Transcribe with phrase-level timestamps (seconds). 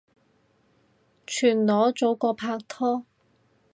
[1.27, 3.05] 全裸早過拍拖